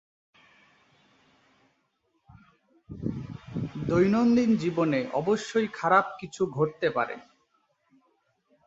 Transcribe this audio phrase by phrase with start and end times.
[3.87, 7.15] দৈনন্দিন জীবনে অবশ্যই খারাপ কিছু ঘটতে পারে।